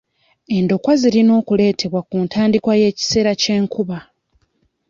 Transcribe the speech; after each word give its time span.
Endokwa 0.57 0.93
zirina 1.01 1.31
okuleetebwa 1.41 2.01
ku 2.09 2.15
ntandikwa 2.25 2.73
y'ekiseera 2.81 3.31
ky'enkuba. 3.41 3.97